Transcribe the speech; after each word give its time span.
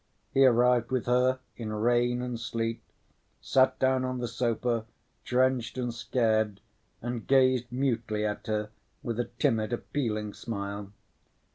He 0.31 0.45
arrived 0.47 0.89
with 0.89 1.05
her 1.05 1.37
in 1.55 1.71
rain 1.71 2.23
and 2.23 2.39
sleet, 2.39 2.81
sat 3.39 3.77
down 3.77 4.03
on 4.03 4.17
the 4.17 4.27
sofa, 4.27 4.87
drenched 5.23 5.77
and 5.77 5.93
scared, 5.93 6.59
and 7.03 7.27
gazed 7.27 7.71
mutely 7.71 8.25
at 8.25 8.47
her 8.47 8.71
with 9.03 9.19
a 9.19 9.29
timid, 9.37 9.71
appealing 9.71 10.33
smile. 10.33 10.91